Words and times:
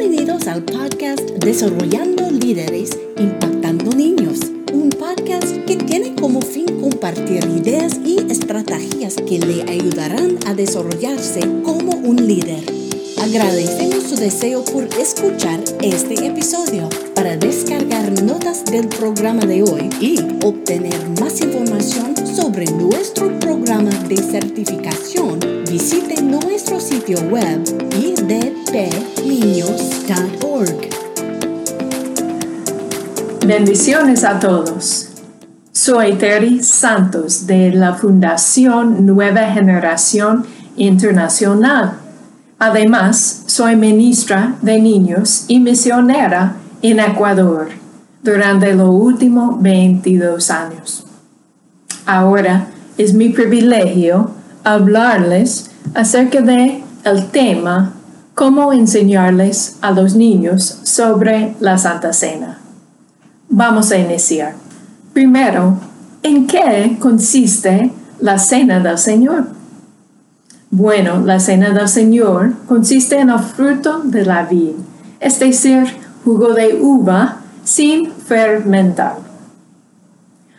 Bienvenidos 0.00 0.46
al 0.46 0.64
podcast 0.64 1.20
Desarrollando 1.44 2.30
Líderes 2.30 2.98
Impactando 3.18 3.90
Niños, 3.94 4.38
un 4.72 4.88
podcast 4.88 5.58
que 5.66 5.76
tiene 5.76 6.14
como 6.14 6.40
fin 6.40 6.80
compartir 6.80 7.44
ideas 7.44 8.00
y 8.02 8.16
estrategias 8.32 9.16
que 9.16 9.38
le 9.40 9.62
ayudarán 9.70 10.38
a 10.46 10.54
desarrollarse 10.54 11.40
como 11.62 11.96
un 11.96 12.16
líder. 12.26 12.64
Agradecemos 13.20 14.04
su 14.04 14.16
deseo 14.16 14.64
por 14.64 14.84
escuchar 14.98 15.60
este 15.82 16.26
episodio. 16.26 16.88
Para 17.14 17.36
descargar 17.36 18.22
notas 18.22 18.64
del 18.64 18.88
programa 18.88 19.44
de 19.44 19.62
hoy 19.64 19.90
y 20.00 20.18
obtener 20.42 21.10
más 21.20 21.42
información 21.42 22.16
sobre 22.26 22.64
nuestro 22.70 23.38
programa 23.38 23.90
de 24.08 24.16
certificación, 24.16 25.59
visite 25.70 26.20
nuestro 26.20 26.78
sitio 26.80 27.18
web 27.30 27.62
idpniños.org. 27.96 30.90
Bendiciones 33.46 34.24
a 34.24 34.38
todos. 34.38 35.06
Soy 35.72 36.12
Terry 36.14 36.62
Santos 36.62 37.46
de 37.46 37.72
la 37.72 37.94
Fundación 37.94 39.06
Nueva 39.06 39.50
Generación 39.52 40.44
Internacional 40.76 42.00
Además, 42.62 43.44
soy 43.46 43.74
ministra 43.74 44.54
de 44.60 44.78
niños 44.78 45.46
y 45.48 45.60
misionera 45.60 46.56
en 46.82 47.00
Ecuador 47.00 47.68
durante 48.22 48.74
los 48.74 48.90
últimos 48.90 49.62
22 49.62 50.50
años. 50.50 51.06
Ahora 52.04 52.66
es 52.98 53.14
mi 53.14 53.30
privilegio 53.30 54.32
hablarles 54.62 55.69
acerca 55.94 56.40
de 56.40 56.82
el 57.04 57.26
tema 57.30 57.92
cómo 58.34 58.72
enseñarles 58.72 59.76
a 59.80 59.90
los 59.90 60.14
niños 60.14 60.80
sobre 60.84 61.54
la 61.60 61.78
Santa 61.78 62.12
Cena. 62.12 62.58
Vamos 63.48 63.90
a 63.90 63.98
iniciar. 63.98 64.54
Primero, 65.12 65.78
¿en 66.22 66.46
qué 66.46 66.96
consiste 67.00 67.90
la 68.20 68.38
Cena 68.38 68.80
del 68.80 68.98
Señor? 68.98 69.48
Bueno, 70.70 71.20
la 71.20 71.40
cena 71.40 71.70
del 71.70 71.88
Señor 71.88 72.52
consiste 72.68 73.18
en 73.18 73.30
el 73.30 73.40
fruto 73.40 74.02
de 74.04 74.24
la 74.24 74.44
vid, 74.44 74.74
es 75.18 75.40
decir, 75.40 75.96
jugo 76.24 76.54
de 76.54 76.78
uva 76.80 77.38
sin 77.64 78.12
fermentar, 78.12 79.16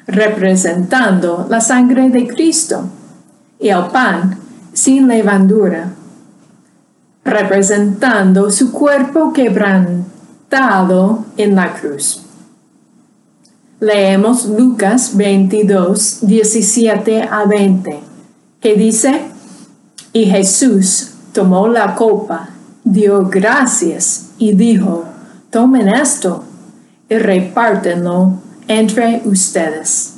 representando 0.07 1.47
la 1.49 1.61
sangre 1.61 2.09
de 2.09 2.27
Cristo, 2.27 2.89
y 3.57 3.69
el 3.69 3.85
pan 3.85 4.40
sin 4.73 5.07
levadura, 5.07 5.93
representando 7.23 8.51
su 8.51 8.71
cuerpo 8.71 9.33
quebrantado 9.33 11.25
en 11.37 11.55
la 11.55 11.73
cruz. 11.73 12.23
Leemos 13.79 14.45
Lucas 14.45 15.17
22, 15.17 16.19
17 16.21 17.23
a 17.23 17.45
20, 17.45 17.99
que 18.59 18.75
dice, 18.75 19.21
y 20.13 20.25
Jesús 20.25 21.11
tomó 21.33 21.67
la 21.67 21.95
copa, 21.95 22.49
dio 22.83 23.23
gracias 23.27 24.31
y 24.37 24.53
dijo, 24.53 25.05
tomen 25.49 25.89
esto 25.89 26.43
y 27.09 27.17
repártenlo 27.17 28.39
entre 28.67 29.21
ustedes. 29.25 30.15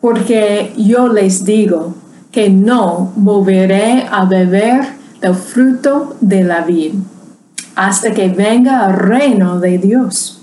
Porque 0.00 0.72
yo 0.76 1.08
les 1.08 1.44
digo 1.44 1.94
que 2.32 2.48
no 2.48 3.12
volveré 3.14 4.08
a 4.10 4.24
beber 4.24 4.94
del 5.20 5.34
fruto 5.34 6.16
de 6.20 6.42
la 6.42 6.62
vid 6.62 6.94
hasta 7.74 8.12
que 8.12 8.28
venga 8.28 8.86
el 8.86 8.94
reino 8.94 9.60
de 9.60 9.78
Dios. 9.78 10.40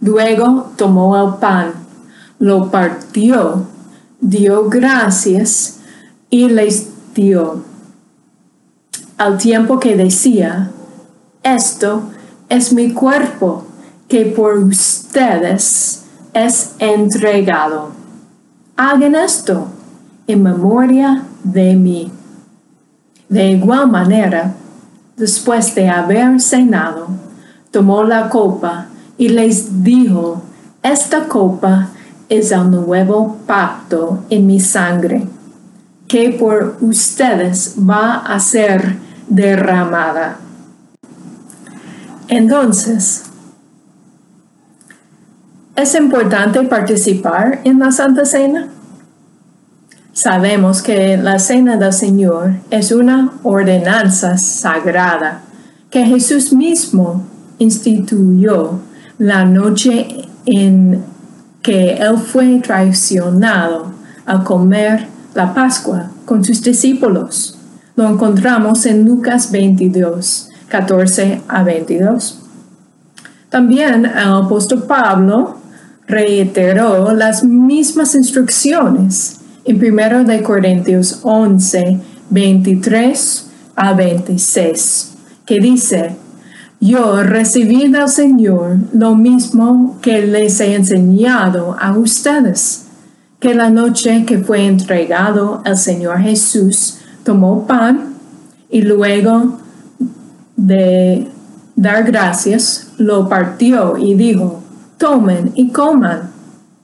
Luego 0.00 0.72
tomó 0.76 1.16
el 1.16 1.34
pan, 1.34 1.72
lo 2.38 2.70
partió, 2.70 3.66
dio 4.20 4.68
gracias 4.68 5.80
y 6.30 6.48
les 6.48 6.88
dio 7.14 7.62
al 9.18 9.36
tiempo 9.36 9.78
que 9.78 9.96
decía, 9.96 10.70
esto 11.42 12.04
es 12.48 12.72
mi 12.72 12.92
cuerpo 12.92 13.66
que 14.08 14.26
por 14.26 14.58
ustedes 14.58 16.04
es 16.32 16.74
entregado. 16.78 17.90
Hagan 18.76 19.14
esto 19.14 19.68
en 20.30 20.42
memoria 20.42 21.24
de 21.44 21.74
mí. 21.74 22.12
De 23.28 23.52
igual 23.52 23.90
manera, 23.90 24.54
después 25.16 25.74
de 25.74 25.88
haber 25.88 26.40
cenado, 26.40 27.08
tomó 27.70 28.02
la 28.02 28.28
copa 28.28 28.86
y 29.16 29.28
les 29.28 29.82
dijo, 29.84 30.42
esta 30.82 31.28
copa 31.28 31.90
es 32.28 32.52
el 32.52 32.70
nuevo 32.70 33.36
pacto 33.46 34.24
en 34.30 34.46
mi 34.46 34.60
sangre, 34.60 35.26
que 36.08 36.30
por 36.30 36.76
ustedes 36.80 37.76
va 37.78 38.16
a 38.16 38.40
ser 38.40 38.96
derramada. 39.28 40.38
Entonces, 42.28 43.24
¿es 45.76 45.94
importante 45.94 46.62
participar 46.62 47.60
en 47.64 47.78
la 47.78 47.92
Santa 47.92 48.24
Cena? 48.24 48.68
Sabemos 50.12 50.82
que 50.82 51.16
la 51.16 51.38
Cena 51.38 51.76
del 51.76 51.92
Señor 51.92 52.54
es 52.70 52.90
una 52.90 53.32
ordenanza 53.44 54.36
sagrada 54.38 55.42
que 55.88 56.04
Jesús 56.04 56.52
mismo 56.52 57.24
instituyó 57.58 58.80
la 59.18 59.44
noche 59.44 60.28
en 60.46 61.04
que 61.62 61.92
Él 61.92 62.18
fue 62.18 62.58
traicionado 62.58 63.92
al 64.26 64.42
comer 64.42 65.06
la 65.34 65.54
Pascua 65.54 66.10
con 66.24 66.44
sus 66.44 66.60
discípulos. 66.60 67.56
Lo 67.94 68.08
encontramos 68.08 68.86
en 68.86 69.04
Lucas 69.04 69.52
22, 69.52 70.48
14 70.68 71.42
a 71.46 71.62
22. 71.62 72.40
También 73.48 74.06
el 74.06 74.28
apóstol 74.28 74.82
Pablo 74.84 75.58
reiteró 76.08 77.12
las 77.12 77.44
mismas 77.44 78.16
instrucciones 78.16 79.39
en 79.64 79.76
1 79.76 80.24
de 80.24 80.42
Corintios 80.42 81.20
11, 81.22 82.00
23 82.30 83.50
a 83.76 83.94
26, 83.94 85.14
que 85.44 85.60
dice, 85.60 86.16
yo 86.80 87.22
recibí 87.22 87.88
del 87.88 88.08
Señor 88.08 88.78
lo 88.92 89.14
mismo 89.14 89.98
que 90.00 90.26
les 90.26 90.60
he 90.60 90.74
enseñado 90.74 91.76
a 91.78 91.96
ustedes, 91.96 92.86
que 93.38 93.54
la 93.54 93.70
noche 93.70 94.24
que 94.24 94.38
fue 94.38 94.66
entregado 94.66 95.62
el 95.64 95.76
Señor 95.76 96.20
Jesús, 96.20 96.98
tomó 97.22 97.66
pan 97.66 98.14
y 98.70 98.82
luego 98.82 99.58
de 100.56 101.28
dar 101.76 102.04
gracias, 102.04 102.92
lo 102.96 103.28
partió 103.28 103.96
y 103.98 104.14
dijo, 104.14 104.62
tomen 104.98 105.52
y 105.54 105.70
coman, 105.70 106.30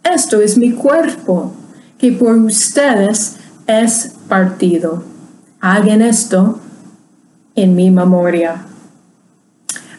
esto 0.03 0.41
es 0.41 0.57
mi 0.57 0.73
cuerpo, 0.73 1.53
que 1.99 2.13
por 2.13 2.37
ustedes 2.37 3.37
es 3.67 4.15
partido. 4.29 5.03
Hagan 5.61 6.03
esto 6.03 6.61
en 7.55 7.75
mi 7.75 7.91
memoria. 7.91 8.67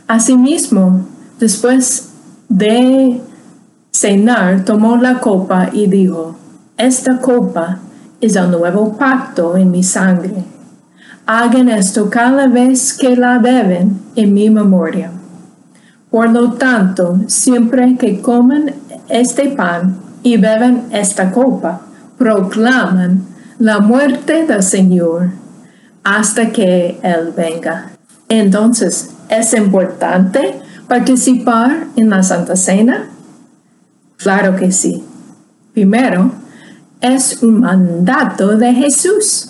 Asimismo, 0.07 1.05
después 1.39 2.09
de 2.47 3.19
cenar, 3.91 4.63
tomó 4.63 4.97
la 4.97 5.19
copa 5.19 5.69
y 5.73 5.87
dijo, 5.87 6.35
esta 6.77 7.19
copa 7.19 7.79
es 8.21 8.35
el 8.35 8.51
nuevo 8.51 8.97
pacto 8.97 9.57
en 9.57 9.71
mi 9.71 9.83
sangre. 9.83 10.43
Hagan 11.25 11.67
esto 11.69 12.09
cada 12.09 12.47
vez 12.47 12.93
que 12.93 13.15
la 13.17 13.39
beben 13.39 13.99
en 14.15 14.33
mi 14.33 14.49
memoria. 14.49 15.11
Por 16.09 16.29
lo 16.29 16.53
tanto, 16.53 17.19
siempre 17.27 17.97
que 17.97 18.21
comen 18.21 18.75
este 19.09 19.49
pan 19.49 19.97
y 20.23 20.37
beben 20.37 20.85
esta 20.91 21.31
copa, 21.31 21.81
proclaman 22.17 23.25
la 23.59 23.79
muerte 23.79 24.45
del 24.45 24.63
Señor 24.63 25.29
hasta 26.03 26.51
que 26.51 26.99
Él 27.03 27.33
venga. 27.35 27.91
Entonces, 28.29 29.11
¿es 29.29 29.53
importante 29.53 30.59
participar 30.87 31.87
en 31.95 32.09
la 32.09 32.23
Santa 32.23 32.55
Cena? 32.55 33.07
Claro 34.17 34.55
que 34.55 34.71
sí. 34.71 35.03
Primero, 35.73 36.31
es 37.01 37.43
un 37.43 37.61
mandato 37.61 38.57
de 38.57 38.73
Jesús. 38.73 39.49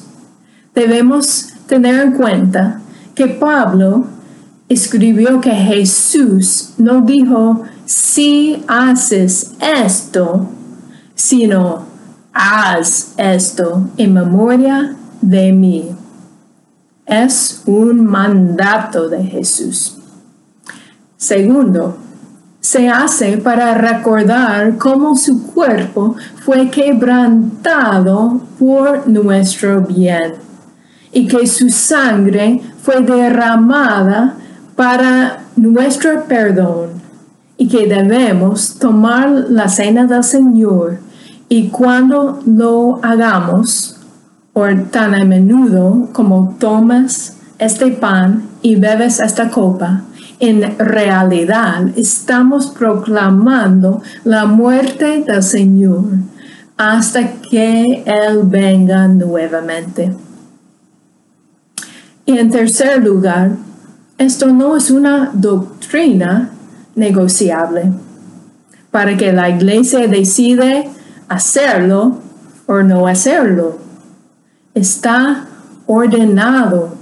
Debemos 0.76 1.50
tener 1.68 1.96
en 2.02 2.12
cuenta 2.14 2.82
que 3.16 3.28
Pablo 3.28 4.06
escribió 4.70 5.40
que 5.42 5.52
Jesús 5.52 6.74
no 6.78 7.02
dijo 7.02 7.64
si 7.86 8.64
haces 8.68 9.54
esto, 9.62 10.50
sino 11.16 11.87
haz 12.38 13.14
esto 13.18 13.90
en 13.98 14.14
memoria 14.14 14.96
de 15.22 15.52
mí. 15.52 15.90
Es 17.06 17.64
un 17.66 18.06
mandato 18.06 19.10
de 19.10 19.24
Jesús. 19.24 19.98
Segundo, 21.18 21.98
se 22.60 22.90
hace 22.90 23.38
para 23.38 23.74
recordar 23.74 24.78
cómo 24.78 25.16
su 25.16 25.48
cuerpo 25.48 26.16
fue 26.46 26.70
quebrantado 26.70 28.42
por 28.60 29.08
nuestro 29.08 29.82
bien 29.82 30.34
y 31.12 31.28
que 31.28 31.48
su 31.48 31.70
sangre 31.70 32.62
fue 32.82 33.02
derramada 33.02 34.36
para 34.76 35.40
nuestro 35.56 36.26
perdón 36.26 36.90
y 37.58 37.68
que 37.68 37.88
debemos 37.88 38.78
tomar 38.78 39.30
la 39.50 39.70
cena 39.70 40.06
del 40.06 40.24
Señor 40.24 41.07
y 41.50 41.70
cuando 41.70 42.42
lo 42.46 43.00
hagamos, 43.04 43.98
o 44.54 44.66
tan 44.92 45.14
a 45.14 45.24
menudo 45.24 46.10
como 46.12 46.56
tomas 46.60 47.38
este 47.60 47.92
pan 47.92 48.44
y 48.62 48.76
bebes 48.76 49.20
esta 49.20 49.50
copa, 49.50 50.04
en 50.40 50.78
realidad 50.78 51.88
estamos 51.96 52.68
proclamando 52.68 54.02
la 54.24 54.46
muerte 54.46 55.24
del 55.24 55.42
Señor 55.42 56.04
hasta 56.76 57.34
que 57.42 58.04
Él 58.06 58.42
venga 58.44 59.08
nuevamente. 59.08 60.14
Y 62.26 62.38
en 62.38 62.52
tercer 62.52 63.04
lugar, 63.04 63.52
esto 64.18 64.48
no 64.48 64.76
es 64.76 64.92
una 64.92 65.32
doctrina 65.34 66.52
negociable. 66.96 67.94
Para 68.92 69.16
que 69.16 69.32
la 69.32 69.50
iglesia 69.50 70.08
decide 70.08 70.90
hacerlo 71.28 72.20
o 72.66 72.82
no 72.84 73.08
hacerlo. 73.08 73.78
Está 74.74 75.46
ordenado, 75.86 76.96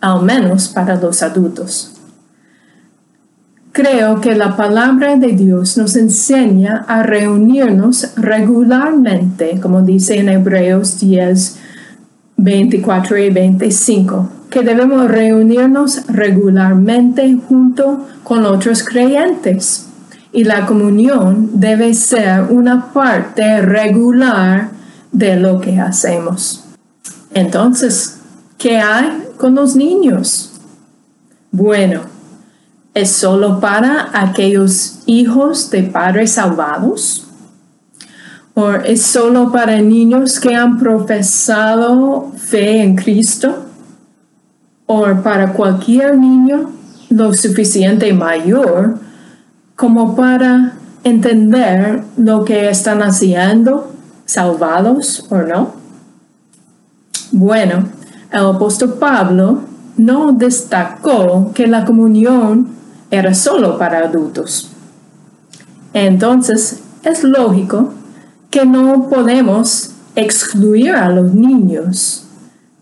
al 0.00 0.22
menos 0.22 0.68
para 0.68 0.96
los 0.96 1.22
adultos. 1.22 1.94
Creo 3.72 4.20
que 4.20 4.34
la 4.34 4.56
palabra 4.56 5.16
de 5.16 5.28
Dios 5.28 5.78
nos 5.78 5.94
enseña 5.96 6.84
a 6.88 7.02
reunirnos 7.02 8.14
regularmente, 8.16 9.60
como 9.60 9.82
dice 9.82 10.18
en 10.18 10.28
Hebreos 10.28 10.98
10, 10.98 11.58
24 12.36 13.18
y 13.18 13.30
25, 13.30 14.28
que 14.50 14.62
debemos 14.62 15.08
reunirnos 15.08 16.06
regularmente 16.08 17.38
junto 17.48 18.06
con 18.24 18.46
otros 18.46 18.82
creyentes 18.82 19.87
y 20.32 20.44
la 20.44 20.66
comunión 20.66 21.50
debe 21.54 21.94
ser 21.94 22.42
una 22.50 22.92
parte 22.92 23.62
regular 23.62 24.70
de 25.12 25.36
lo 25.36 25.60
que 25.60 25.80
hacemos. 25.80 26.64
Entonces, 27.32 28.18
¿qué 28.58 28.78
hay 28.78 29.22
con 29.36 29.54
los 29.54 29.74
niños? 29.74 30.52
Bueno, 31.50 32.02
¿es 32.94 33.10
solo 33.10 33.60
para 33.60 34.10
aquellos 34.12 35.00
hijos 35.06 35.70
de 35.70 35.84
padres 35.84 36.32
salvados? 36.32 37.26
¿O 38.54 38.70
es 38.72 39.02
solo 39.02 39.52
para 39.52 39.80
niños 39.80 40.40
que 40.40 40.54
han 40.54 40.78
profesado 40.78 42.32
fe 42.36 42.82
en 42.82 42.96
Cristo? 42.96 43.64
¿O 44.86 45.04
para 45.22 45.52
cualquier 45.52 46.18
niño 46.18 46.70
lo 47.08 47.32
suficiente 47.32 48.12
mayor 48.12 48.98
como 49.78 50.16
para 50.16 50.72
entender 51.04 52.02
lo 52.16 52.44
que 52.44 52.68
están 52.68 53.00
haciendo, 53.00 53.92
salvados 54.24 55.24
o 55.30 55.36
no? 55.36 55.72
Bueno, 57.30 57.84
el 58.32 58.44
apóstol 58.44 58.94
Pablo 58.94 59.60
no 59.96 60.32
destacó 60.32 61.52
que 61.54 61.68
la 61.68 61.84
comunión 61.84 62.70
era 63.12 63.32
solo 63.34 63.78
para 63.78 64.00
adultos. 64.00 64.72
Entonces, 65.92 66.80
es 67.04 67.22
lógico 67.22 67.94
que 68.50 68.66
no 68.66 69.08
podemos 69.08 69.92
excluir 70.16 70.90
a 70.96 71.08
los 71.08 71.32
niños 71.34 72.24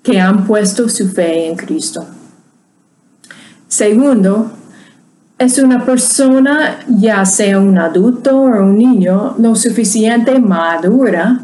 que 0.03 0.19
han 0.19 0.47
puesto 0.47 0.89
su 0.89 1.11
fe 1.11 1.51
en 1.51 1.57
Cristo. 1.57 2.07
Segundo, 3.69 4.51
es 5.38 5.59
una 5.59 5.85
persona, 5.85 6.79
ya 6.88 7.25
sea 7.27 7.61
un 7.61 7.79
adulto 7.79 8.41
o 8.41 8.62
un 8.62 8.79
niño, 8.79 9.35
lo 9.38 9.55
suficiente 9.55 10.38
madura 10.38 11.43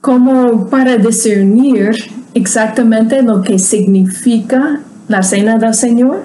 como 0.00 0.68
para 0.68 0.98
discernir 0.98 1.96
exactamente 2.34 3.22
lo 3.22 3.40
que 3.40 3.58
significa 3.58 4.80
la 5.08 5.22
cena 5.22 5.56
del 5.56 5.74
Señor? 5.74 6.24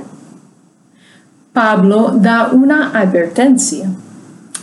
Pablo 1.53 2.12
da 2.15 2.50
una 2.51 2.91
advertencia 2.91 3.89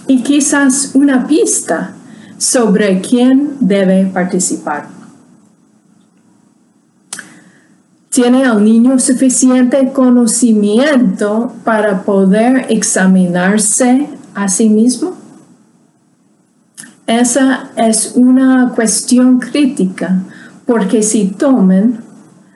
y 0.07 0.23
quizás 0.23 0.91
una 0.95 1.27
pista 1.27 1.93
sobre 2.39 3.01
quién 3.01 3.57
debe 3.61 4.05
participar. 4.07 4.96
¿Tiene 8.17 8.45
el 8.45 8.65
niño 8.65 8.99
suficiente 8.99 9.93
conocimiento 9.93 11.53
para 11.65 12.01
poder 12.01 12.65
examinarse 12.71 14.09
a 14.35 14.49
sí 14.49 14.71
mismo? 14.71 15.13
Esa 17.07 17.73
es 17.77 18.15
una 18.17 18.73
cuestión 18.75 19.39
crítica, 19.39 20.23
porque 20.65 21.03
si 21.03 21.27
toman 21.27 22.05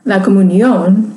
la 0.04 0.22
comunión 0.22 1.12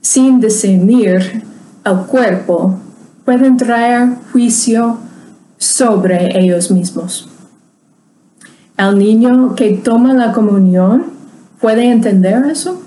sin 0.00 0.40
discernir 0.40 1.44
el 1.84 1.98
cuerpo, 2.06 2.78
pueden 3.26 3.58
traer 3.58 4.08
juicio 4.32 4.96
sobre 5.58 6.40
ellos 6.42 6.70
mismos. 6.70 7.28
El 8.78 8.98
niño 8.98 9.54
que 9.54 9.74
toma 9.74 10.14
la 10.14 10.32
comunión 10.32 11.04
puede 11.60 11.84
entender 11.92 12.42
eso 12.46 12.85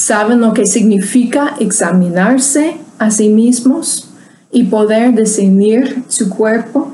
saben 0.00 0.40
lo 0.40 0.54
que 0.54 0.64
significa 0.64 1.56
examinarse 1.60 2.78
a 2.98 3.10
sí 3.10 3.28
mismos 3.28 4.08
y 4.50 4.62
poder 4.64 5.14
discernir 5.14 6.04
su 6.08 6.30
cuerpo. 6.30 6.90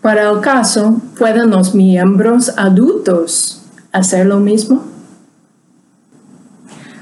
Para 0.00 0.30
el 0.30 0.40
caso, 0.40 1.02
¿pueden 1.18 1.50
los 1.50 1.74
miembros 1.74 2.50
adultos 2.56 3.60
hacer 3.92 4.24
lo 4.24 4.40
mismo? 4.40 4.84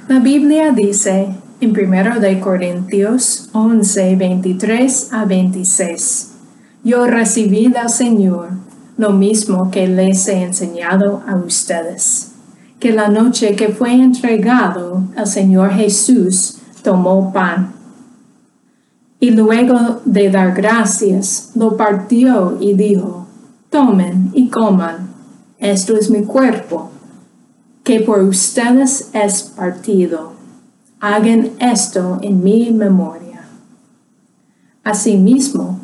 La 0.09 0.19
Biblia 0.19 0.73
dice 0.73 1.29
en 1.61 1.71
1 1.71 2.19
de 2.19 2.41
Corintios 2.41 3.50
11, 3.53 4.17
23 4.17 5.12
a 5.12 5.25
26, 5.25 6.33
Yo 6.83 7.07
recibí 7.07 7.69
del 7.69 7.88
Señor 7.88 8.49
lo 8.97 9.11
mismo 9.11 9.71
que 9.71 9.87
les 9.87 10.27
he 10.27 10.43
enseñado 10.43 11.23
a 11.29 11.37
ustedes 11.37 12.33
que 12.78 12.92
la 12.92 13.08
noche 13.08 13.56
que 13.56 13.68
fue 13.68 13.92
entregado 13.92 15.02
el 15.16 15.26
Señor 15.26 15.70
Jesús 15.70 16.58
tomó 16.82 17.32
pan. 17.32 17.73
Y 19.20 19.30
luego 19.30 20.00
de 20.04 20.30
dar 20.30 20.54
gracias, 20.54 21.50
lo 21.56 21.76
partió 21.76 22.56
y 22.61 22.75
dijo, 22.75 23.26
tomen 23.68 24.30
y 24.32 24.49
coman, 24.49 25.08
esto 25.58 25.97
es 25.97 26.08
mi 26.08 26.23
cuerpo, 26.23 26.90
que 27.82 28.00
por 28.00 28.23
ustedes 28.23 29.11
es 29.12 29.42
partido. 29.42 30.32
Hagan 31.00 31.50
esto 31.58 32.18
en 32.23 32.44
mi 32.44 32.70
memoria. 32.70 33.40
Asimismo, 34.85 35.80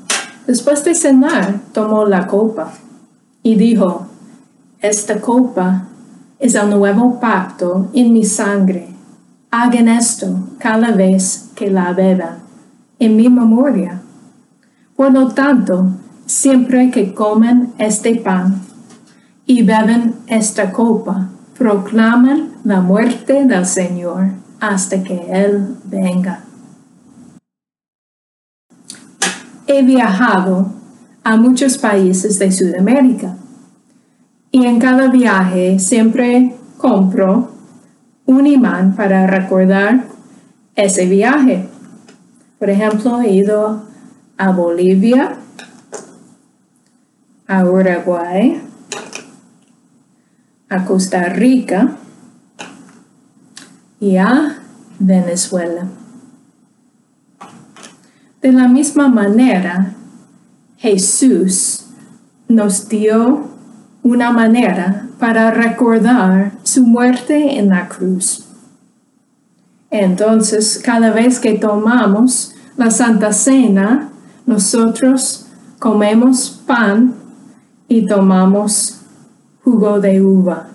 después 0.46 0.84
de 0.84 0.94
cenar, 0.94 1.60
tomó 1.72 2.04
la 2.04 2.28
copa 2.28 2.72
y 3.42 3.56
dijo, 3.56 4.06
esta 4.80 5.20
copa 5.20 5.88
es 6.38 6.54
el 6.54 6.70
nuevo 6.70 7.20
pacto 7.20 7.90
en 7.94 8.12
mi 8.12 8.24
sangre. 8.24 8.88
Hagan 9.50 9.88
esto 9.88 10.48
cada 10.58 10.90
vez 10.90 11.50
que 11.54 11.70
la 11.70 11.92
beban, 11.92 12.38
en 12.98 13.16
mi 13.16 13.28
memoria. 13.28 14.02
Por 14.96 15.12
lo 15.12 15.28
tanto, 15.28 15.90
siempre 16.26 16.90
que 16.90 17.14
comen 17.14 17.72
este 17.78 18.16
pan 18.16 18.60
y 19.46 19.62
beben 19.62 20.14
esta 20.26 20.72
copa, 20.72 21.28
proclaman 21.56 22.54
la 22.64 22.80
muerte 22.80 23.44
del 23.44 23.66
Señor 23.66 24.30
hasta 24.60 25.02
que 25.02 25.26
Él 25.30 25.76
venga. 25.84 26.44
He 29.66 29.82
viajado 29.82 30.72
a 31.22 31.36
muchos 31.36 31.78
países 31.78 32.38
de 32.38 32.50
Sudamérica 32.52 33.36
y 34.54 34.66
en 34.66 34.78
cada 34.78 35.08
viaje 35.08 35.80
siempre 35.80 36.54
compro 36.76 37.50
un 38.24 38.46
imán 38.46 38.94
para 38.94 39.26
recordar 39.26 40.04
ese 40.76 41.06
viaje. 41.06 41.68
Por 42.60 42.70
ejemplo, 42.70 43.20
he 43.20 43.32
ido 43.32 43.82
a 44.36 44.52
Bolivia, 44.52 45.38
a 47.48 47.64
Uruguay, 47.64 48.62
a 50.68 50.84
Costa 50.84 51.24
Rica 51.30 51.96
y 53.98 54.18
a 54.18 54.62
Venezuela. 55.00 55.88
De 58.40 58.52
la 58.52 58.68
misma 58.68 59.08
manera, 59.08 59.94
Jesús 60.76 61.86
nos 62.46 62.88
dio 62.88 63.53
una 64.04 64.30
manera 64.30 65.08
para 65.18 65.50
recordar 65.50 66.52
su 66.62 66.84
muerte 66.84 67.58
en 67.58 67.70
la 67.70 67.88
cruz. 67.88 68.44
Entonces, 69.90 70.80
cada 70.84 71.10
vez 71.10 71.40
que 71.40 71.54
tomamos 71.54 72.54
la 72.76 72.90
Santa 72.90 73.32
Cena, 73.32 74.10
nosotros 74.44 75.46
comemos 75.78 76.62
pan 76.66 77.14
y 77.88 78.04
tomamos 78.04 79.00
jugo 79.62 79.98
de 80.00 80.20
uva. 80.20 80.68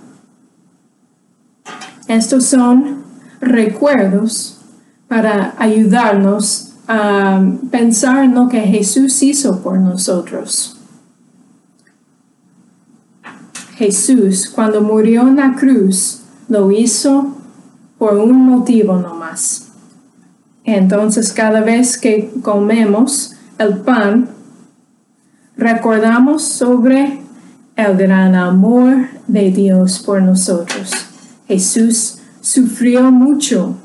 Estos 2.07 2.45
son 2.47 3.03
recuerdos 3.39 4.59
para 5.07 5.53
ayudarnos 5.59 6.73
a 6.87 7.39
pensar 7.69 8.23
en 8.23 8.33
lo 8.33 8.49
que 8.49 8.61
Jesús 8.61 9.21
hizo 9.21 9.61
por 9.61 9.77
nosotros. 9.77 10.78
Jesús, 13.79 14.49
cuando 14.53 14.81
murió 14.81 15.21
en 15.21 15.37
la 15.37 15.53
cruz, 15.53 16.19
lo 16.49 16.69
hizo 16.69 17.33
por 17.97 18.17
un 18.17 18.35
motivo 18.45 18.97
nomás. 18.97 19.69
Entonces, 20.65 21.31
cada 21.31 21.61
vez 21.61 21.97
que 21.97 22.29
comemos 22.41 23.37
el 23.57 23.77
pan, 23.77 24.31
recordamos 25.55 26.43
sobre 26.43 27.21
el 27.77 27.95
gran 27.95 28.35
amor 28.35 29.07
de 29.27 29.49
Dios 29.49 29.99
por 29.99 30.21
nosotros. 30.23 30.91
Jesús 31.47 32.17
sufrió 32.41 33.09
mucho 33.13 33.77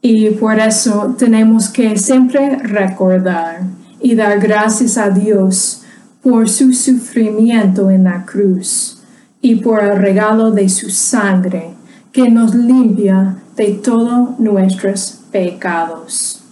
y 0.00 0.30
por 0.30 0.58
eso 0.58 1.14
tenemos 1.18 1.68
que 1.68 1.98
siempre 1.98 2.56
recordar 2.56 3.64
y 4.00 4.14
dar 4.14 4.40
gracias 4.40 4.96
a 4.96 5.10
Dios 5.10 5.81
por 6.22 6.48
su 6.48 6.72
sufrimiento 6.72 7.90
en 7.90 8.04
la 8.04 8.24
cruz 8.24 9.02
y 9.40 9.56
por 9.56 9.82
el 9.82 9.98
regalo 9.98 10.52
de 10.52 10.68
su 10.68 10.88
sangre 10.88 11.74
que 12.12 12.30
nos 12.30 12.54
limpia 12.54 13.36
de 13.56 13.72
todos 13.72 14.38
nuestros 14.38 15.20
pecados. 15.32 16.42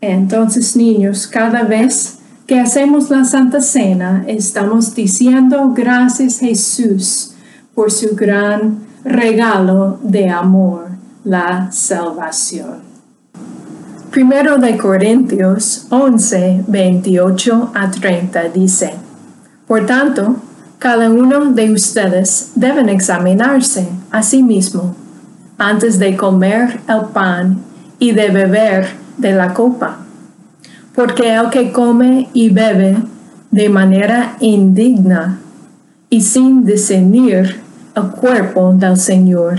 Entonces, 0.00 0.76
niños, 0.76 1.26
cada 1.26 1.62
vez 1.62 2.18
que 2.46 2.60
hacemos 2.60 3.10
la 3.10 3.24
Santa 3.24 3.60
Cena, 3.60 4.24
estamos 4.26 4.94
diciendo 4.94 5.72
gracias 5.74 6.38
Jesús 6.38 7.32
por 7.74 7.90
su 7.90 8.14
gran 8.14 8.80
regalo 9.04 9.98
de 10.02 10.28
amor, 10.28 10.88
la 11.24 11.70
salvación. 11.72 12.93
Primero 14.14 14.58
de 14.58 14.76
Corintios 14.76 15.88
11, 15.90 16.66
28 16.68 17.72
a 17.74 17.90
30 17.90 18.44
dice, 18.50 18.94
Por 19.66 19.86
tanto, 19.86 20.36
cada 20.78 21.10
uno 21.10 21.46
de 21.46 21.72
ustedes 21.72 22.52
deben 22.54 22.88
examinarse 22.88 23.88
a 24.12 24.22
sí 24.22 24.44
mismo 24.44 24.94
antes 25.58 25.98
de 25.98 26.16
comer 26.16 26.78
el 26.88 27.06
pan 27.12 27.58
y 27.98 28.12
de 28.12 28.30
beber 28.30 28.86
de 29.18 29.32
la 29.32 29.52
copa. 29.52 29.96
Porque 30.94 31.34
el 31.34 31.50
que 31.50 31.72
come 31.72 32.28
y 32.32 32.50
bebe 32.50 32.96
de 33.50 33.68
manera 33.68 34.36
indigna 34.38 35.40
y 36.08 36.20
sin 36.20 36.64
discernir 36.64 37.60
el 37.96 38.10
cuerpo 38.12 38.74
del 38.74 38.96
Señor, 38.96 39.58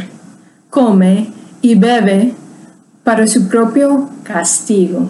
come 0.70 1.30
y 1.62 1.76
bebe 1.76 2.36
para 3.06 3.28
su 3.28 3.48
propio 3.48 4.10
castigo. 4.24 5.10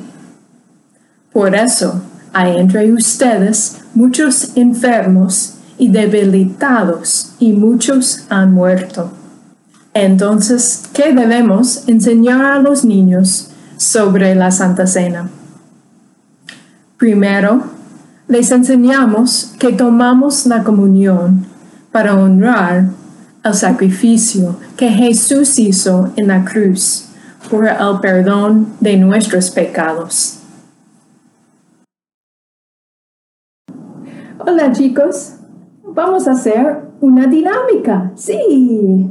Por 1.32 1.56
eso 1.56 2.02
hay 2.34 2.58
entre 2.58 2.92
ustedes 2.92 3.78
muchos 3.96 4.52
enfermos 4.58 5.54
y 5.78 5.90
debilitados 5.90 7.32
y 7.40 7.54
muchos 7.54 8.26
han 8.30 8.52
muerto. 8.52 9.12
Entonces, 9.94 10.84
¿qué 10.94 11.14
debemos 11.14 11.88
enseñar 11.88 12.44
a 12.44 12.60
los 12.60 12.84
niños 12.84 13.52
sobre 13.78 14.36
la 14.36 14.52
Santa 14.52 14.88
Cena? 14.88 15.30
Primero, 16.98 17.64
les 18.28 18.52
enseñamos 18.52 19.54
que 19.58 19.72
tomamos 19.72 20.46
la 20.48 20.64
comunión 20.64 21.46
para 21.94 22.16
honrar 22.16 22.90
el 23.42 23.54
sacrificio 23.54 24.58
que 24.76 24.90
Jesús 24.90 25.58
hizo 25.60 26.12
en 26.18 26.28
la 26.28 26.44
cruz 26.44 27.06
por 27.50 27.68
el 27.68 28.00
perdón 28.02 28.74
de 28.80 28.98
nuestros 28.98 29.52
pecados. 29.52 30.42
Hola 34.40 34.72
chicos, 34.72 35.38
vamos 35.84 36.28
a 36.28 36.32
hacer 36.32 36.82
una 37.02 37.28
dinámica. 37.28 38.12
Sí, 38.16 39.10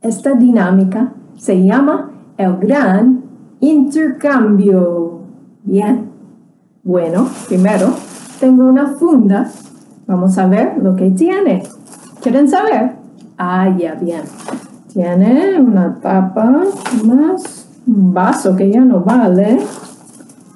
esta 0.00 0.34
dinámica 0.34 1.12
se 1.36 1.62
llama 1.62 2.10
el 2.36 2.56
gran 2.56 3.22
intercambio. 3.60 5.20
Bien, 5.62 6.10
bueno, 6.82 7.28
primero 7.48 7.94
tengo 8.40 8.64
una 8.64 8.86
funda. 8.88 9.50
Vamos 10.06 10.38
a 10.38 10.46
ver 10.46 10.78
lo 10.82 10.96
que 10.96 11.10
tiene. 11.10 11.62
¿Quieren 12.22 12.48
saber? 12.48 12.92
Ah, 13.38 13.68
ya, 13.78 13.94
bien. 13.94 14.22
Tiene 14.92 15.60
una 15.60 15.94
tapa 16.00 16.44
más 17.04 17.59
un 17.86 18.12
vaso 18.12 18.56
que 18.56 18.70
ya 18.70 18.80
no 18.80 19.00
vale. 19.00 19.60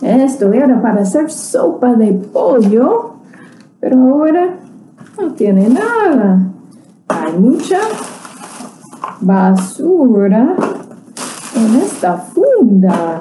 Esto 0.00 0.52
era 0.52 0.80
para 0.82 1.02
hacer 1.02 1.30
sopa 1.30 1.94
de 1.94 2.12
pollo, 2.12 3.14
pero 3.80 3.98
ahora 3.98 4.56
no 5.18 5.32
tiene 5.32 5.68
nada. 5.68 6.46
Hay 7.08 7.32
mucha 7.38 7.78
basura 9.20 10.56
en 11.56 11.76
esta 11.76 12.16
funda. 12.16 13.20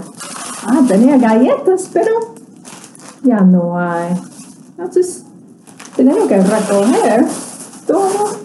Ah, 0.65 0.81
tenía 0.87 1.17
galletas, 1.17 1.89
pero 1.93 2.11
ya 3.23 3.41
no 3.41 3.77
hay. 3.77 4.13
Entonces, 4.77 5.25
tenemos 5.95 6.27
que 6.27 6.41
recoger 6.41 7.25
todo 7.87 8.37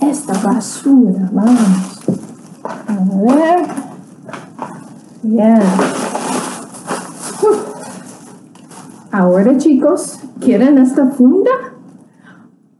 esta 0.00 0.32
basura. 0.46 1.30
Vamos. 1.32 2.00
A 2.64 3.32
ver. 3.32 3.87
Bien. 5.22 5.60
Ahora 9.10 9.56
chicos, 9.56 10.20
¿quieren 10.40 10.78
esta 10.78 11.06
funda? 11.06 11.50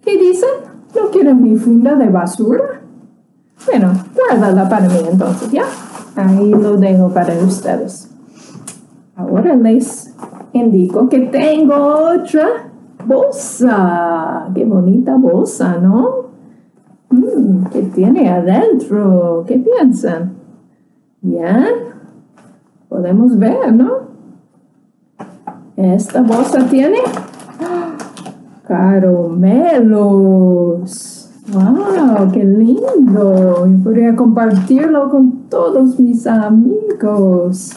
¿Qué 0.03 0.19
dicen? 0.19 0.49
¿No 0.95 1.11
quieren 1.11 1.43
mi 1.43 1.57
funda 1.57 1.95
de 1.95 2.09
basura? 2.09 2.81
Bueno, 3.67 3.93
guárdala 4.15 4.69
para 4.69 4.89
mí 4.89 5.01
entonces, 5.11 5.51
¿ya? 5.51 5.65
Ahí 6.17 6.51
lo 6.51 6.77
dejo 6.77 7.09
para 7.09 7.35
ustedes. 7.39 8.11
Ahora 9.17 9.57
les 9.57 10.15
indico 10.53 11.09
que 11.09 11.21
tengo 11.27 11.75
otra 11.77 12.71
bolsa. 13.05 14.49
Qué 14.55 14.65
bonita 14.65 15.17
bolsa, 15.17 15.77
¿no? 15.79 16.29
Mm, 17.11 17.65
¿Qué 17.73 17.83
tiene 17.83 18.29
adentro? 18.29 19.45
¿Qué 19.47 19.59
piensan? 19.59 20.35
Bien, 21.21 21.67
podemos 22.89 23.37
ver, 23.39 23.75
¿no? 23.75 24.09
Esta 25.77 26.23
bolsa 26.23 26.67
tiene 26.67 26.99
caramelos. 28.67 29.95
¡Wow! 31.53 32.31
¡Qué 32.33 32.45
lindo! 32.45 33.67
Y 33.67 33.77
podría 33.83 34.15
compartirlo 34.17 35.09
con 35.11 35.49
todos 35.49 35.99
mis 35.99 36.27
amigos. 36.27 37.73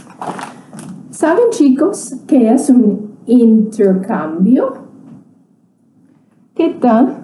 ¿Saben, 1.09 1.49
chicos, 1.51 2.15
qué 2.27 2.51
es 2.51 2.69
un 2.69 3.11
intercambio? 3.27 4.73
¿Qué 6.55 6.69
tal 6.81 7.17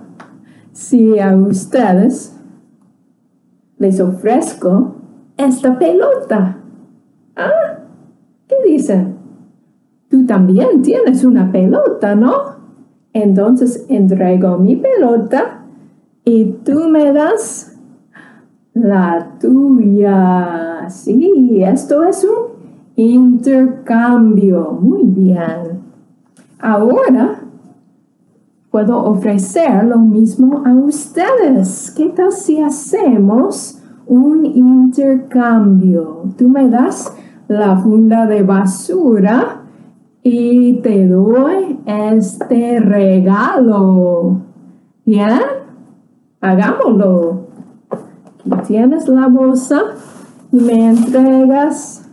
si 0.71 1.19
a 1.19 1.35
ustedes 1.35 2.37
les 3.77 3.99
ofrezco 3.99 4.95
esta 5.37 5.77
pelota. 5.77 6.57
¿Ah? 7.35 7.76
¿Qué 8.77 8.83
dicen? 8.83 9.15
Tú 10.07 10.27
también 10.27 10.83
tienes 10.83 11.23
una 11.23 11.51
pelota, 11.51 12.13
¿no? 12.13 12.33
Entonces 13.11 13.87
entrego 13.89 14.59
mi 14.59 14.75
pelota 14.75 15.63
y 16.23 16.45
tú 16.63 16.87
me 16.87 17.11
das 17.11 17.75
la 18.75 19.31
tuya. 19.39 20.87
Sí, 20.89 21.63
esto 21.63 22.03
es 22.03 22.23
un 22.23 23.03
intercambio. 23.03 24.77
Muy 24.79 25.05
bien. 25.05 25.81
Ahora 26.59 27.39
puedo 28.69 29.03
ofrecer 29.05 29.85
lo 29.85 29.97
mismo 29.97 30.61
a 30.63 30.73
ustedes. 30.75 31.91
¿Qué 31.97 32.09
tal 32.09 32.31
si 32.31 32.61
hacemos 32.61 33.81
un 34.07 34.45
intercambio. 34.45 36.23
Tú 36.37 36.47
me 36.47 36.69
das 36.69 37.13
la 37.47 37.77
funda 37.77 38.25
de 38.25 38.43
basura 38.43 39.61
y 40.23 40.81
te 40.81 41.07
doy 41.07 41.79
este 41.85 42.79
regalo. 42.79 44.41
¿Bien? 45.05 45.41
Hagámoslo. 46.41 47.47
Aquí 47.89 48.67
tienes 48.67 49.07
la 49.07 49.27
bolsa 49.27 49.81
y 50.51 50.57
me 50.57 50.89
entregas 50.89 52.05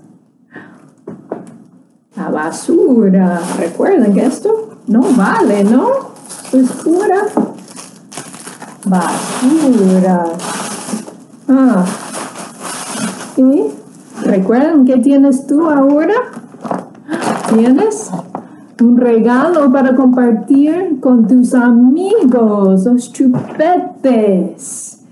la 2.16 2.30
basura. 2.30 3.40
Recuerden 3.58 4.12
que 4.14 4.26
esto 4.26 4.78
no 4.86 5.02
vale, 5.16 5.64
¿no? 5.64 6.14
es 6.52 6.70
pura 6.72 7.22
basura. 8.84 10.24
Ah. 11.48 11.84
¿Y 13.36 13.64
recuerden 14.24 14.84
qué 14.84 14.98
tienes 14.98 15.46
tú 15.46 15.68
ahora? 15.68 16.14
Tienes 17.54 18.10
un 18.82 18.96
regalo 18.96 19.70
para 19.70 19.94
compartir 19.94 20.98
con 21.00 21.26
tus 21.26 21.54
amigos, 21.54 22.86
los 22.86 23.12
chupetes. 23.12 25.02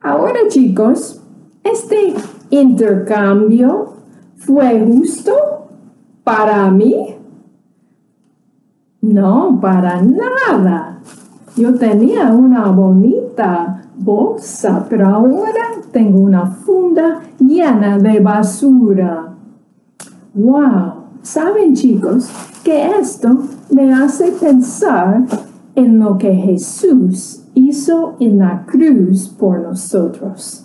Ahora 0.00 0.38
chicos, 0.48 1.20
este 1.64 2.14
intercambio 2.50 3.94
fue 4.36 4.80
justo 4.86 5.32
para 6.24 6.70
mí. 6.70 7.16
No, 9.00 9.58
para 9.60 10.02
nada. 10.02 11.00
Yo 11.56 11.74
tenía 11.74 12.32
una 12.32 12.70
bonita 12.70 13.82
bolsa, 13.98 14.86
pero 14.88 15.06
ahora 15.08 15.72
tengo 15.92 16.20
una 16.20 16.46
funda 16.46 17.20
llena 17.38 17.98
de 17.98 18.20
basura. 18.20 19.34
¡Wow! 20.34 20.92
Saben 21.22 21.74
chicos 21.74 22.30
que 22.62 22.90
esto 23.00 23.38
me 23.70 23.92
hace 23.92 24.32
pensar 24.32 25.24
en 25.74 25.98
lo 25.98 26.16
que 26.16 26.34
Jesús 26.34 27.44
hizo 27.54 28.16
en 28.20 28.38
la 28.38 28.64
cruz 28.66 29.28
por 29.28 29.60
nosotros. 29.60 30.64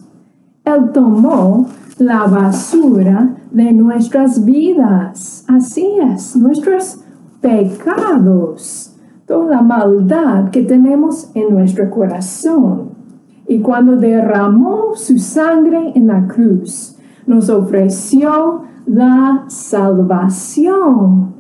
Él 0.66 0.92
tomó 0.94 1.68
la 1.98 2.26
basura 2.26 3.36
de 3.52 3.74
nuestras 3.74 4.44
vidas. 4.46 5.44
Así 5.48 5.88
es, 6.14 6.36
nuestros 6.36 7.00
pecados, 7.42 8.96
toda 9.28 9.62
maldad 9.62 10.50
que 10.50 10.64
tenemos 10.64 11.30
en 11.34 11.54
nuestro 11.54 11.90
corazón. 11.90 12.93
Y 13.48 13.60
cuando 13.60 13.96
derramó 13.98 14.96
su 14.96 15.18
sangre 15.18 15.92
en 15.96 16.08
la 16.08 16.28
cruz, 16.28 16.98
nos 17.26 17.50
ofreció 17.50 18.64
la 18.86 19.46
salvación. 19.48 21.34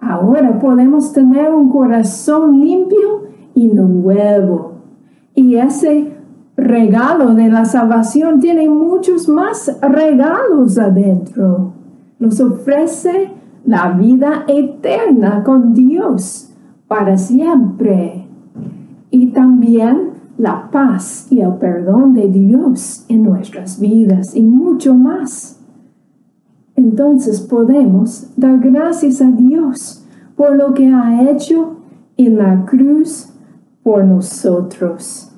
Ahora 0.00 0.58
podemos 0.58 1.12
tener 1.12 1.52
un 1.52 1.70
corazón 1.70 2.60
limpio 2.60 3.24
y 3.54 3.68
nuevo. 3.68 4.72
Y 5.34 5.56
ese 5.56 6.12
regalo 6.56 7.34
de 7.34 7.48
la 7.48 7.64
salvación 7.64 8.40
tiene 8.40 8.68
muchos 8.68 9.28
más 9.28 9.78
regalos 9.82 10.78
adentro. 10.78 11.72
Nos 12.18 12.40
ofrece 12.40 13.32
la 13.64 13.90
vida 13.92 14.44
eterna 14.46 15.42
con 15.42 15.74
Dios 15.74 16.52
para 16.86 17.16
siempre. 17.16 18.26
Y 19.10 19.28
también 19.28 20.13
la 20.38 20.70
paz 20.70 21.28
y 21.30 21.40
el 21.40 21.54
perdón 21.54 22.14
de 22.14 22.28
Dios 22.28 23.04
en 23.08 23.22
nuestras 23.22 23.78
vidas 23.80 24.34
y 24.34 24.42
mucho 24.42 24.94
más 24.94 25.60
entonces 26.76 27.40
podemos 27.40 28.28
dar 28.36 28.58
gracias 28.58 29.20
a 29.20 29.30
Dios 29.30 30.04
por 30.36 30.56
lo 30.56 30.74
que 30.74 30.88
ha 30.88 31.30
hecho 31.30 31.76
en 32.16 32.36
la 32.36 32.64
cruz 32.64 33.32
por 33.82 34.04
nosotros. 34.04 35.30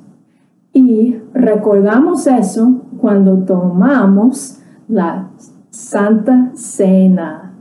Y 0.73 1.17
recordamos 1.35 2.27
eso 2.27 2.83
cuando 2.99 3.39
tomamos 3.45 4.59
la 4.89 5.31
Santa 5.71 6.53
Cena. 6.55 7.55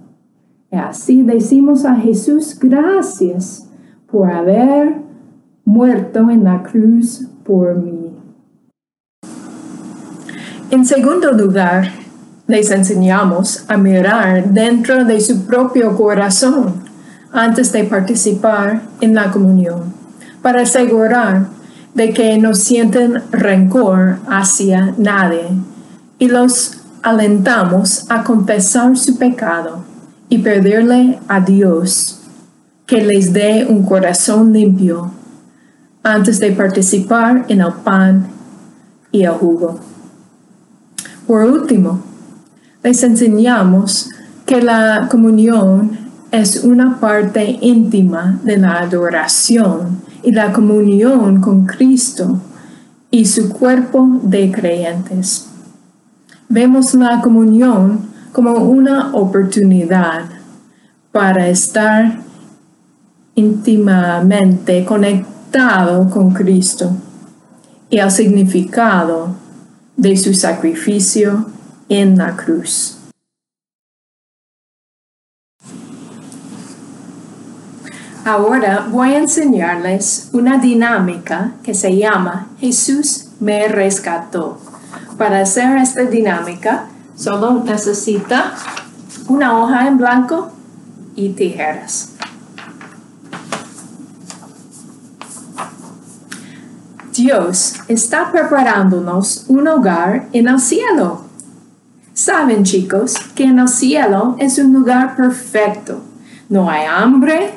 Y 0.71 0.75
así 0.77 1.23
decimos 1.23 1.85
a 1.85 1.95
Jesús 1.95 2.57
gracias 2.59 3.69
por 4.09 4.29
haber 4.29 5.04
muerto 5.65 6.29
en 6.29 6.43
la 6.43 6.61
cruz 6.61 7.23
por 7.43 7.75
mí. 7.75 8.11
En 10.69 10.85
segundo 10.85 11.31
lugar, 11.31 11.91
les 12.47 12.69
enseñamos 12.69 13.65
a 13.67 13.75
mirar 13.75 14.51
dentro 14.51 15.03
de 15.03 15.19
su 15.19 15.45
propio 15.45 15.95
corazón 15.97 16.83
antes 17.31 17.71
de 17.71 17.83
participar 17.83 18.83
en 19.01 19.15
la 19.15 19.31
comunión, 19.31 19.93
para 20.43 20.61
asegurar 20.61 21.47
de 21.95 22.13
que 22.13 22.37
no 22.37 22.53
sienten 22.53 23.23
rencor 23.31 24.19
hacia 24.27 24.93
nadie 24.97 25.47
y 26.19 26.27
los 26.27 26.77
alentamos 27.01 28.05
a 28.09 28.23
confesar 28.23 28.95
su 28.97 29.17
pecado 29.17 29.83
y 30.29 30.39
pedirle 30.39 31.19
a 31.27 31.39
Dios 31.39 32.21
que 32.85 33.03
les 33.03 33.33
dé 33.33 33.65
un 33.67 33.83
corazón 33.83 34.53
limpio 34.53 35.11
antes 36.05 36.39
de 36.39 36.51
participar 36.51 37.45
en 37.47 37.61
el 37.61 37.73
pan 37.83 38.27
y 39.11 39.23
el 39.23 39.31
jugo. 39.31 39.79
Por 41.25 41.45
último, 41.45 41.99
les 42.83 43.01
enseñamos 43.01 44.11
que 44.45 44.61
la 44.61 45.07
comunión 45.09 45.97
es 46.29 46.63
una 46.63 46.99
parte 46.99 47.57
íntima 47.59 48.39
de 48.43 48.57
la 48.57 48.81
adoración 48.81 50.01
y 50.21 50.31
la 50.31 50.53
comunión 50.53 51.41
con 51.41 51.65
Cristo 51.65 52.39
y 53.09 53.25
su 53.25 53.49
cuerpo 53.49 54.19
de 54.21 54.51
creyentes. 54.51 55.47
Vemos 56.49 56.93
la 56.93 57.19
comunión 57.21 58.09
como 58.31 58.53
una 58.53 59.15
oportunidad 59.15 60.25
para 61.11 61.47
estar 61.47 62.19
íntimamente 63.33 64.85
con 66.11 66.33
Cristo 66.33 66.91
y 67.89 67.99
el 67.99 68.11
significado 68.11 69.29
de 69.95 70.17
su 70.17 70.33
sacrificio 70.33 71.45
en 71.87 72.17
la 72.17 72.35
cruz. 72.35 72.97
Ahora 78.25 78.87
voy 78.91 79.13
a 79.13 79.19
enseñarles 79.19 80.29
una 80.33 80.57
dinámica 80.57 81.53
que 81.63 81.73
se 81.73 81.95
llama 81.95 82.49
Jesús 82.59 83.27
me 83.39 83.69
rescató. 83.69 84.59
Para 85.17 85.39
hacer 85.39 85.77
esta 85.77 86.01
dinámica 86.01 86.87
solo 87.15 87.63
necesita 87.63 88.55
una 89.29 89.57
hoja 89.57 89.87
en 89.87 89.97
blanco 89.97 90.51
y 91.15 91.29
tijeras. 91.29 92.14
Dios 97.25 97.73
está 97.87 98.31
preparándonos 98.31 99.45
un 99.47 99.67
hogar 99.67 100.27
en 100.31 100.47
el 100.47 100.59
cielo. 100.59 101.21
Saben 102.13 102.63
chicos 102.63 103.15
que 103.33 103.45
en 103.45 103.57
el 103.57 103.67
cielo 103.67 104.35
es 104.37 104.59
un 104.59 104.71
lugar 104.71 105.15
perfecto. 105.15 106.01
No 106.49 106.69
hay 106.69 106.85
hambre, 106.85 107.55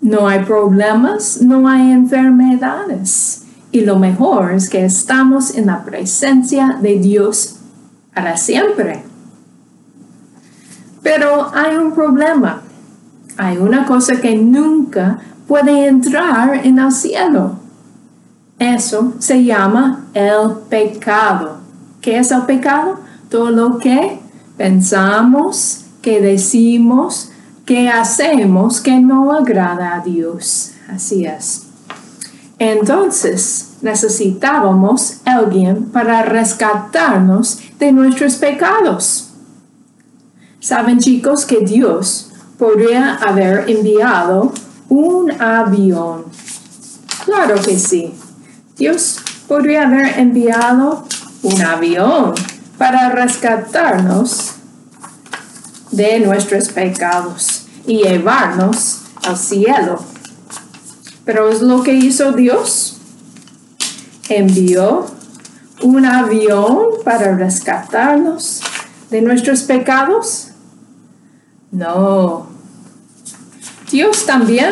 no 0.00 0.26
hay 0.26 0.42
problemas, 0.42 1.42
no 1.42 1.68
hay 1.68 1.92
enfermedades. 1.92 3.42
Y 3.72 3.82
lo 3.82 3.98
mejor 3.98 4.52
es 4.54 4.70
que 4.70 4.86
estamos 4.86 5.54
en 5.54 5.66
la 5.66 5.84
presencia 5.84 6.78
de 6.80 6.98
Dios 6.98 7.56
para 8.14 8.38
siempre. 8.38 9.04
Pero 11.02 11.54
hay 11.54 11.76
un 11.76 11.92
problema. 11.92 12.62
Hay 13.36 13.58
una 13.58 13.84
cosa 13.84 14.18
que 14.18 14.34
nunca 14.34 15.18
puede 15.46 15.88
entrar 15.88 16.64
en 16.64 16.78
el 16.78 16.90
cielo. 16.90 17.67
Eso 18.58 19.14
se 19.18 19.44
llama 19.44 20.06
el 20.14 20.56
pecado. 20.68 21.58
¿Qué 22.00 22.18
es 22.18 22.30
el 22.30 22.42
pecado? 22.42 22.98
todo 23.28 23.50
lo 23.50 23.78
que 23.78 24.18
pensamos, 24.56 25.84
que 26.02 26.20
decimos, 26.20 27.30
que 27.64 27.88
hacemos 27.88 28.80
que 28.80 28.98
no 28.98 29.32
agrada 29.32 29.96
a 29.96 30.00
Dios. 30.00 30.72
Así 30.88 31.26
es. 31.26 31.64
Entonces 32.58 33.74
necesitábamos 33.82 35.18
alguien 35.24 35.84
para 35.90 36.22
rescatarnos 36.22 37.60
de 37.78 37.92
nuestros 37.92 38.36
pecados. 38.36 39.30
Saben 40.60 40.98
chicos 40.98 41.44
que 41.44 41.60
Dios 41.60 42.30
podría 42.58 43.14
haber 43.14 43.70
enviado 43.70 44.52
un 44.88 45.30
avión. 45.40 46.24
Claro 47.24 47.56
que 47.62 47.78
sí. 47.78 48.12
Dios 48.78 49.16
podría 49.48 49.88
haber 49.88 50.20
enviado 50.20 51.04
un 51.42 51.62
avión 51.62 52.32
para 52.78 53.10
rescatarnos 53.10 54.52
de 55.90 56.20
nuestros 56.20 56.68
pecados 56.68 57.66
y 57.86 58.04
llevarnos 58.04 59.00
al 59.26 59.36
cielo. 59.36 60.00
Pero 61.24 61.48
es 61.50 61.60
lo 61.60 61.82
que 61.82 61.94
hizo 61.94 62.32
Dios. 62.32 62.98
Envió 64.28 65.06
un 65.82 66.04
avión 66.04 66.78
para 67.04 67.36
rescatarnos 67.36 68.60
de 69.10 69.22
nuestros 69.22 69.62
pecados. 69.62 70.50
No. 71.72 72.46
Dios 73.90 74.24
también 74.24 74.70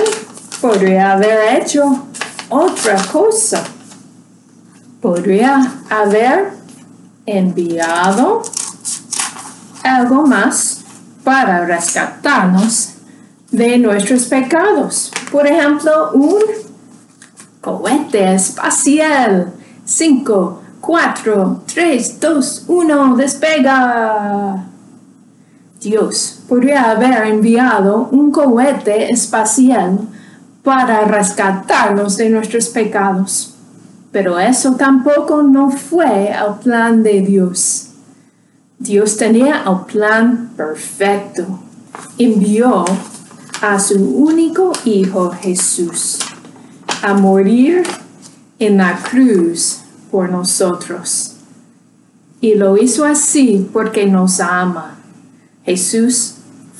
podría 0.60 1.12
haber 1.12 1.60
hecho 1.60 2.06
otra 2.48 3.02
cosa. 3.10 3.64
Podría 5.06 5.72
haber 5.88 6.50
enviado 7.26 8.42
algo 9.84 10.26
más 10.26 10.80
para 11.22 11.64
rescatarnos 11.64 12.94
de 13.52 13.78
nuestros 13.78 14.24
pecados. 14.24 15.12
Por 15.30 15.46
ejemplo, 15.46 16.10
un 16.12 16.40
cohete 17.60 18.34
espacial. 18.34 19.52
5, 19.84 20.62
4, 20.80 21.62
3, 21.72 22.20
2, 22.20 22.64
1, 22.66 23.16
despega. 23.16 24.64
Dios 25.80 26.40
podría 26.48 26.90
haber 26.90 27.28
enviado 27.28 28.08
un 28.10 28.32
cohete 28.32 29.12
espacial 29.12 30.00
para 30.64 31.02
rescatarnos 31.02 32.16
de 32.16 32.28
nuestros 32.28 32.70
pecados. 32.70 33.55
Pero 34.12 34.38
eso 34.38 34.76
tampoco 34.76 35.42
no 35.42 35.70
fue 35.70 36.30
el 36.30 36.54
plan 36.62 37.02
de 37.02 37.20
Dios. 37.20 37.90
Dios 38.78 39.16
tenía 39.16 39.64
el 39.66 39.86
plan 39.92 40.50
perfecto. 40.56 41.60
Envió 42.18 42.84
a 43.62 43.78
su 43.78 43.98
único 43.98 44.72
Hijo 44.84 45.30
Jesús 45.30 46.18
a 47.02 47.14
morir 47.14 47.82
en 48.58 48.78
la 48.78 48.98
cruz 48.98 49.80
por 50.10 50.30
nosotros. 50.30 51.36
Y 52.40 52.54
lo 52.54 52.76
hizo 52.76 53.04
así 53.04 53.68
porque 53.72 54.06
nos 54.06 54.40
ama. 54.40 54.96
Jesús 55.64 56.34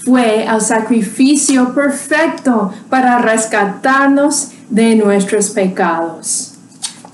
fue 0.04 0.46
al 0.46 0.60
sacrificio 0.60 1.74
perfecto 1.74 2.72
para 2.88 3.18
rescatarnos 3.18 4.52
de 4.70 4.96
nuestros 4.96 5.50
pecados. 5.50 6.55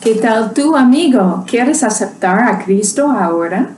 ¿Qué 0.03 0.17
tal 0.17 0.53
tú, 0.53 0.75
amigo? 0.75 1.45
¿Quieres 1.47 1.85
aceptar 1.85 2.41
a 2.43 2.65
Cristo 2.65 3.09
ahora? 3.09 3.71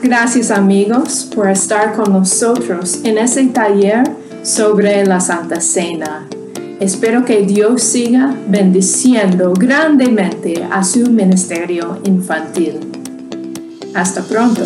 Gracias 0.00 0.52
amigos 0.52 1.28
por 1.34 1.50
estar 1.50 1.94
con 1.94 2.12
nosotros 2.12 3.00
en 3.02 3.18
este 3.18 3.44
taller 3.46 4.04
sobre 4.44 5.04
la 5.04 5.18
Santa 5.18 5.60
Cena. 5.60 6.28
Espero 6.78 7.24
que 7.24 7.40
Dios 7.42 7.82
siga 7.82 8.32
bendiciendo 8.46 9.52
grandemente 9.52 10.64
a 10.70 10.84
su 10.84 11.10
ministerio 11.10 11.98
infantil. 12.04 12.78
Hasta 13.96 14.22
pronto. 14.22 14.62